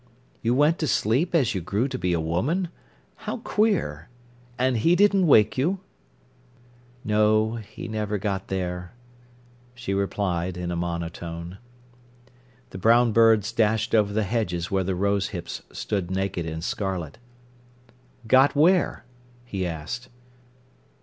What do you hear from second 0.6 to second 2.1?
to sleep as you grew to